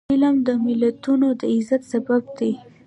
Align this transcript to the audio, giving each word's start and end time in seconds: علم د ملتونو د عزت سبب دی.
علم 0.11 0.35
د 0.47 0.49
ملتونو 0.65 1.27
د 1.39 1.41
عزت 1.53 1.81
سبب 1.91 2.23
دی. 2.37 2.51